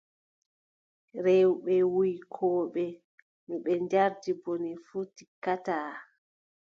Rewɓe 1.25 1.75
wuykooɓe, 1.95 2.85
no 3.45 3.53
ɓe 3.63 3.73
njardi 3.83 4.31
bone 4.43 4.69
fuu, 4.85 5.03
tikkataa. 5.15 5.91